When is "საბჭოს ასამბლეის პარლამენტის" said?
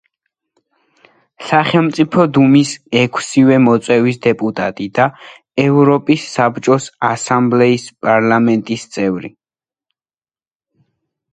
6.37-8.87